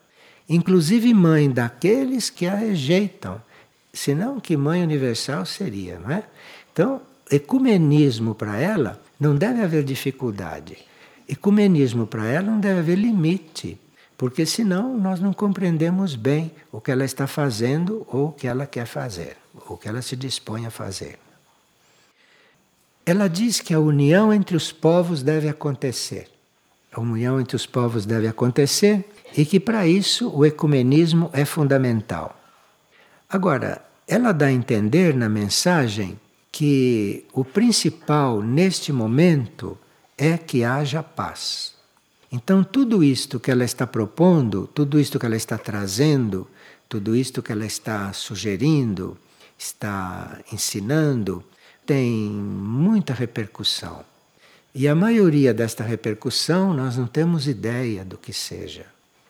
inclusive 0.49 1.13
mãe 1.13 1.51
daqueles 1.51 2.31
que 2.31 2.47
a 2.47 2.55
rejeitam. 2.55 3.41
Senão, 3.93 4.41
que 4.41 4.57
mãe 4.57 4.83
universal 4.83 5.47
seria, 5.47 5.99
não 5.99 6.11
é? 6.11 6.25
Então, 6.73 7.01
ecumenismo 7.31 8.35
para 8.35 8.59
ela 8.59 9.01
não 9.21 9.37
deve 9.37 9.63
haver 9.63 9.85
dificuldade. 9.85 10.77
Ecumenismo 11.29 12.07
para 12.07 12.27
ela 12.27 12.51
não 12.51 12.59
deve 12.59 12.81
haver 12.81 12.99
limite, 12.99 13.79
porque 14.17 14.47
senão 14.47 14.97
nós 14.99 15.21
não 15.21 15.33
compreendemos 15.33 16.15
bem 16.15 16.53
o 16.71 16.81
que 16.81 16.91
ela 16.91 17.05
está 17.05 17.27
fazendo 17.27 18.07
ou 18.09 18.29
o 18.29 18.33
que 18.33 18.47
ela 18.47 18.67
quer 18.67 18.87
fazer, 18.87 19.37
ou 19.67 19.77
o 19.77 19.79
que 19.79 19.89
ela 19.89 20.03
se 20.03 20.17
dispõe 20.17 20.67
a 20.67 20.71
fazer. 20.71 21.19
Ela 23.07 23.29
diz 23.29 23.61
que 23.61 23.75
a 23.75 23.81
união 23.81 24.33
entre 24.33 24.57
os 24.57 24.73
povos 24.73 25.23
deve 25.23 25.49
acontecer 25.49 26.35
a 26.95 27.01
união 27.01 27.41
entre 27.41 27.57
os 27.57 27.67
povos 27.67 28.07
deve 28.07 28.29
acontecer 28.29 29.05
e 29.37 29.45
que 29.45 29.59
para 29.59 29.87
isso 29.87 30.31
o 30.31 30.47
ecumenismo 30.47 31.29
é 31.33 31.45
fundamental. 31.45 32.41
Agora, 33.29 33.85
ela 34.07 34.33
dá 34.33 34.47
a 34.47 34.53
entender 34.53 35.15
na 35.15 35.29
mensagem 35.29 36.19
que 36.53 37.27
o 37.33 37.45
principal 37.45 38.41
neste 38.41 38.93
momento 38.93 39.77
é 40.17 40.39
que 40.39 40.63
haja 40.63 41.03
paz. 41.03 41.74
Então, 42.35 42.65
tudo 42.65 43.05
isto 43.05 43.39
que 43.39 43.49
ela 43.49 43.63
está 43.63 43.87
propondo, 43.87 44.69
tudo 44.75 44.99
isto 44.99 45.21
que 45.21 45.25
ela 45.25 45.37
está 45.37 45.57
trazendo, 45.57 46.49
tudo 46.89 47.15
isto 47.15 47.41
que 47.41 47.53
ela 47.53 47.65
está 47.65 48.13
sugerindo, 48.13 49.17
está 49.57 50.41
ensinando, 50.53 51.45
tem 51.87 52.11
muita 52.11 53.15
repercussão. 53.15 54.05
E 54.75 54.89
a 54.89 54.97
maioria 54.97 55.55
desta 55.55 55.85
repercussão 55.85 56.75
nós 56.75 56.97
não 56.97 57.07
temos 57.07 57.47
ideia 57.47 58.05
do 58.05 58.19
que 58.19 58.33
seja. 58.33 58.87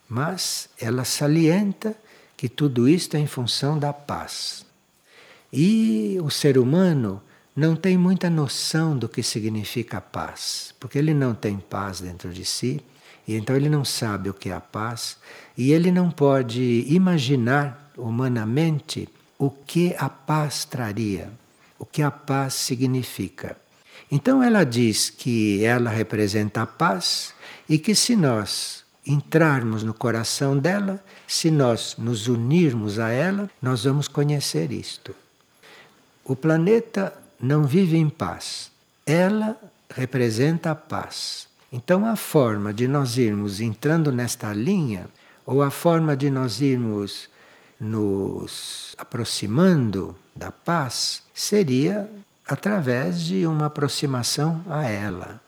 Mas 0.08 0.70
ela 0.80 1.04
salienta 1.04 1.94
que 2.34 2.48
tudo 2.48 2.88
isto 2.88 3.18
é 3.18 3.20
em 3.20 3.26
função 3.26 3.78
da 3.78 3.92
paz. 3.92 4.64
E 5.52 6.16
o 6.22 6.30
ser 6.30 6.56
humano 6.56 7.20
não 7.54 7.76
tem 7.76 7.98
muita 7.98 8.30
noção 8.30 8.96
do 8.96 9.10
que 9.10 9.22
significa 9.22 10.00
paz, 10.00 10.74
porque 10.80 10.96
ele 10.96 11.12
não 11.12 11.34
tem 11.34 11.58
paz 11.58 12.00
dentro 12.00 12.32
de 12.32 12.46
si, 12.46 12.82
e 13.26 13.34
então 13.34 13.56
ele 13.56 13.68
não 13.68 13.84
sabe 13.84 14.28
o 14.28 14.34
que 14.34 14.50
é 14.50 14.52
a 14.52 14.60
paz, 14.60 15.16
e 15.56 15.72
ele 15.72 15.90
não 15.90 16.10
pode 16.10 16.84
imaginar 16.88 17.90
humanamente 17.96 19.08
o 19.38 19.50
que 19.50 19.94
a 19.98 20.08
paz 20.08 20.64
traria, 20.64 21.30
o 21.78 21.86
que 21.86 22.02
a 22.02 22.10
paz 22.10 22.54
significa. 22.54 23.56
Então 24.10 24.42
ela 24.42 24.64
diz 24.64 25.10
que 25.10 25.64
ela 25.64 25.90
representa 25.90 26.62
a 26.62 26.66
paz 26.66 27.34
e 27.68 27.78
que 27.78 27.94
se 27.94 28.14
nós 28.14 28.84
entrarmos 29.06 29.82
no 29.82 29.92
coração 29.92 30.56
dela, 30.56 31.02
se 31.26 31.50
nós 31.50 31.96
nos 31.98 32.26
unirmos 32.26 32.98
a 32.98 33.10
ela, 33.10 33.50
nós 33.60 33.84
vamos 33.84 34.08
conhecer 34.08 34.72
isto. 34.72 35.14
O 36.24 36.34
planeta 36.34 37.12
não 37.40 37.64
vive 37.64 37.96
em 37.96 38.08
paz. 38.08 38.70
Ela 39.04 39.56
representa 39.90 40.70
a 40.70 40.74
paz. 40.74 41.46
Então 41.76 42.06
a 42.06 42.14
forma 42.14 42.72
de 42.72 42.86
nós 42.86 43.18
irmos 43.18 43.60
entrando 43.60 44.12
nesta 44.12 44.52
linha, 44.52 45.08
ou 45.44 45.60
a 45.60 45.72
forma 45.72 46.16
de 46.16 46.30
nós 46.30 46.60
irmos 46.60 47.28
nos 47.80 48.94
aproximando 48.96 50.14
da 50.36 50.52
paz, 50.52 51.24
seria 51.34 52.08
através 52.46 53.22
de 53.22 53.44
uma 53.44 53.66
aproximação 53.66 54.64
a 54.70 54.84
ela. 54.84 55.40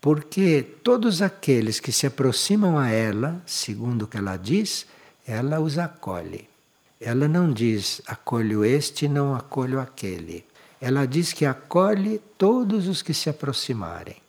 Porque 0.00 0.66
todos 0.82 1.20
aqueles 1.20 1.78
que 1.78 1.92
se 1.92 2.06
aproximam 2.06 2.78
a 2.78 2.88
ela, 2.88 3.38
segundo 3.44 4.06
o 4.06 4.06
que 4.06 4.16
ela 4.16 4.38
diz, 4.38 4.86
ela 5.26 5.60
os 5.60 5.76
acolhe. 5.76 6.48
Ela 6.98 7.28
não 7.28 7.52
diz 7.52 8.00
acolho 8.06 8.64
este, 8.64 9.06
não 9.06 9.34
acolho 9.34 9.78
aquele. 9.80 10.46
Ela 10.80 11.04
diz 11.04 11.34
que 11.34 11.44
acolhe 11.44 12.22
todos 12.38 12.88
os 12.88 13.02
que 13.02 13.12
se 13.12 13.28
aproximarem. 13.28 14.21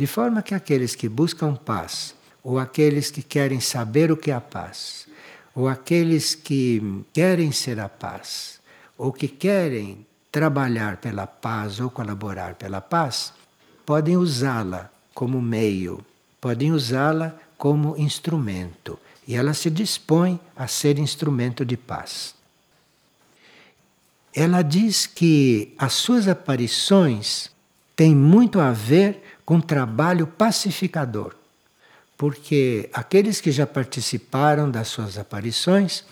De 0.00 0.06
forma 0.06 0.40
que 0.40 0.54
aqueles 0.54 0.94
que 0.94 1.10
buscam 1.10 1.54
paz, 1.54 2.14
ou 2.42 2.58
aqueles 2.58 3.10
que 3.10 3.22
querem 3.22 3.60
saber 3.60 4.10
o 4.10 4.16
que 4.16 4.30
é 4.30 4.34
a 4.34 4.40
paz, 4.40 5.06
ou 5.54 5.68
aqueles 5.68 6.34
que 6.34 7.04
querem 7.12 7.52
ser 7.52 7.78
a 7.78 7.86
paz, 7.86 8.62
ou 8.96 9.12
que 9.12 9.28
querem 9.28 10.06
trabalhar 10.32 10.96
pela 10.96 11.26
paz 11.26 11.80
ou 11.80 11.90
colaborar 11.90 12.54
pela 12.54 12.80
paz, 12.80 13.34
podem 13.84 14.16
usá-la 14.16 14.90
como 15.12 15.38
meio, 15.42 16.02
podem 16.40 16.72
usá-la 16.72 17.36
como 17.58 17.94
instrumento. 17.98 18.98
E 19.28 19.34
ela 19.34 19.52
se 19.52 19.68
dispõe 19.68 20.40
a 20.56 20.66
ser 20.66 20.98
instrumento 20.98 21.62
de 21.62 21.76
paz. 21.76 22.34
Ela 24.34 24.62
diz 24.62 25.04
que 25.04 25.74
as 25.76 25.92
suas 25.92 26.26
aparições 26.26 27.50
têm 27.94 28.16
muito 28.16 28.58
a 28.60 28.72
ver 28.72 29.22
com 29.50 29.60
trabalho 29.60 30.28
pacificador, 30.28 31.34
porque 32.16 32.88
aqueles 32.92 33.40
que 33.40 33.50
já 33.50 33.66
participaram 33.66 34.70
das 34.70 34.86
suas 34.86 35.18
aparições 35.18 36.04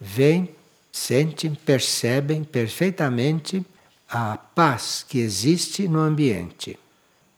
veem 0.00 0.48
sentem, 0.90 1.54
percebem 1.54 2.42
perfeitamente 2.42 3.62
a 4.08 4.38
paz 4.38 5.04
que 5.06 5.18
existe 5.18 5.86
no 5.86 5.98
ambiente. 5.98 6.78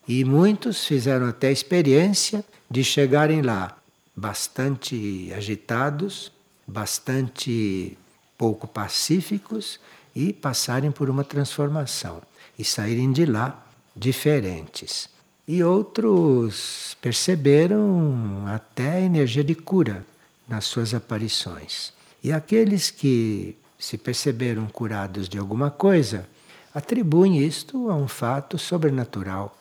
E 0.06 0.24
muitos 0.24 0.86
fizeram 0.86 1.26
até 1.28 1.48
a 1.48 1.52
experiência 1.52 2.44
de 2.70 2.84
chegarem 2.84 3.42
lá 3.42 3.76
bastante 4.14 5.32
agitados, 5.36 6.30
bastante 6.64 7.98
pouco 8.38 8.68
pacíficos 8.68 9.80
e 10.14 10.32
passarem 10.32 10.92
por 10.92 11.10
uma 11.10 11.24
transformação 11.24 12.22
e 12.56 12.64
saírem 12.64 13.10
de 13.10 13.26
lá 13.26 13.66
diferentes. 13.96 15.18
E 15.52 15.64
outros 15.64 16.96
perceberam 17.02 18.44
até 18.46 18.92
a 18.92 19.00
energia 19.00 19.42
de 19.42 19.56
cura 19.56 20.06
nas 20.46 20.64
suas 20.64 20.94
aparições. 20.94 21.92
E 22.22 22.30
aqueles 22.30 22.88
que 22.88 23.56
se 23.76 23.98
perceberam 23.98 24.68
curados 24.68 25.28
de 25.28 25.38
alguma 25.38 25.68
coisa, 25.68 26.24
atribuem 26.72 27.44
isto 27.44 27.90
a 27.90 27.96
um 27.96 28.06
fato 28.06 28.56
sobrenatural. 28.58 29.58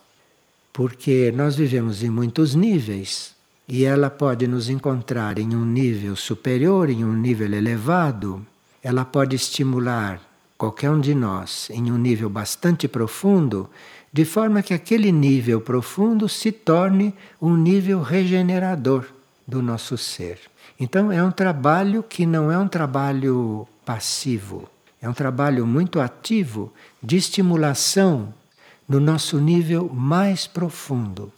Porque 0.72 1.34
nós 1.36 1.56
vivemos 1.56 2.04
em 2.04 2.10
muitos 2.12 2.54
níveis 2.54 3.34
e 3.68 3.84
ela 3.84 4.12
pode 4.12 4.46
nos 4.46 4.70
encontrar 4.70 5.40
em 5.40 5.56
um 5.56 5.66
nível 5.66 6.16
superior, 6.16 6.92
em 6.92 7.04
um 7.04 7.14
nível 7.14 7.52
elevado, 7.52 8.46
ela 8.84 9.04
pode 9.04 9.36
estimular 9.36 10.22
qualquer 10.60 10.92
um 10.92 11.00
de 11.00 11.16
nós 11.16 11.70
em 11.70 11.90
um 11.90 11.98
nível 11.98 12.30
bastante 12.30 12.86
profundo, 12.86 13.70
de 14.12 14.26
forma 14.26 14.62
que 14.62 14.74
aquele 14.74 15.10
nível 15.10 15.62
profundo 15.62 16.28
se 16.28 16.52
torne 16.52 17.16
um 17.42 17.56
nível 17.56 18.02
regenerador 18.02 19.06
do 19.48 19.62
nosso 19.62 19.98
ser. 19.98 20.38
Então 20.78 21.14
é 21.14 21.24
um 21.24 21.32
trabalho 21.32 22.04
que 22.04 22.26
não 22.26 22.52
é 22.52 22.58
um 22.58 22.68
trabalho 22.68 23.66
passivo, 23.86 24.70
é 25.02 25.08
um 25.08 25.14
trabalho 25.14 25.66
muito 25.66 26.02
ativo 26.02 26.74
de 27.02 27.16
estimulação 27.16 28.34
no 28.86 29.00
nosso 29.00 29.40
nível 29.40 29.90
mais 29.94 30.46
profundo. 30.46 31.32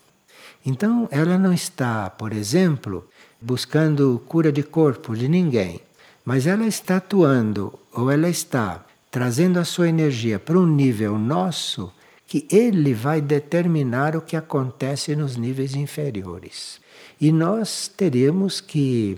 Então, 0.65 1.07
ela 1.11 1.37
não 1.37 1.53
está, 1.53 2.09
por 2.09 2.33
exemplo, 2.33 3.07
buscando 3.39 4.21
cura 4.27 4.51
de 4.51 4.63
corpo 4.63 5.15
de 5.15 5.27
ninguém, 5.27 5.79
mas 6.23 6.47
ela 6.47 6.65
está 6.65 6.97
atuando 6.97 7.77
ou 7.91 8.11
ela 8.11 8.29
está 8.29 8.85
trazendo 9.11 9.59
a 9.59 9.65
sua 9.65 9.89
energia 9.89 10.39
para 10.39 10.57
um 10.57 10.65
nível 10.65 11.19
nosso 11.19 11.93
que 12.25 12.47
ele 12.49 12.93
vai 12.93 13.19
determinar 13.19 14.15
o 14.15 14.21
que 14.21 14.37
acontece 14.37 15.13
nos 15.17 15.35
níveis 15.35 15.75
inferiores. 15.75 16.79
E 17.19 17.29
nós 17.29 17.89
teremos 17.89 18.61
que 18.61 19.17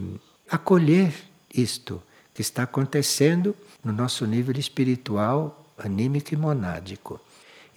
acolher 0.50 1.14
isto 1.54 2.02
que 2.34 2.42
está 2.42 2.64
acontecendo 2.64 3.56
no 3.84 3.94
nosso 3.94 4.26
nível 4.26 4.58
espiritual, 4.58 5.64
anímico 5.78 6.34
e 6.34 6.38
monádico. 6.38 7.22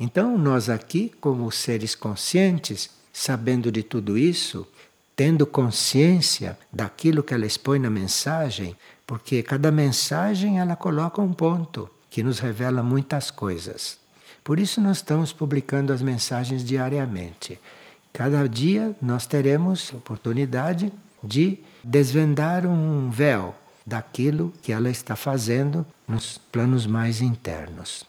Então, 0.00 0.38
nós 0.38 0.70
aqui, 0.70 1.12
como 1.20 1.52
seres 1.52 1.94
conscientes, 1.94 2.88
sabendo 3.12 3.70
de 3.70 3.83
tudo 3.83 4.16
isso, 4.16 4.66
tendo 5.14 5.46
consciência 5.46 6.59
daquilo 6.72 7.22
que 7.22 7.35
ela 7.35 7.44
expõe 7.44 7.79
na 7.79 7.90
mensagem, 7.90 8.74
porque 9.07 9.42
cada 9.42 9.70
mensagem 9.70 10.59
ela 10.59 10.76
coloca 10.76 11.20
um 11.20 11.35
ponto 11.35 11.90
que 12.16 12.22
nos 12.22 12.38
revela 12.38 12.83
muitas 12.83 13.31
coisas. 13.31 13.98
Por 14.42 14.59
isso 14.59 14.81
nós 14.81 14.96
estamos 14.96 15.35
publicando 15.35 15.92
as 15.92 16.00
mensagens 16.00 16.64
diariamente. 16.64 17.61
Cada 18.11 18.48
dia 18.48 18.96
nós 19.02 19.26
teremos 19.26 19.92
oportunidade 19.92 20.90
de 21.22 21.59
desvendar 21.85 22.64
um 22.64 23.11
véu 23.11 23.55
daquilo 23.85 24.50
que 24.62 24.72
ela 24.72 24.88
está 24.88 25.14
fazendo 25.14 25.85
nos 26.09 26.38
planos 26.38 26.87
mais 26.87 27.20
internos. 27.20 28.07